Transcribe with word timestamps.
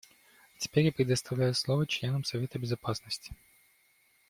Теперь 0.57 0.85
я 0.85 0.91
предоставляю 0.91 1.53
слово 1.53 1.85
членам 1.85 2.23
Совета 2.23 2.57
Безопасности. 2.57 3.35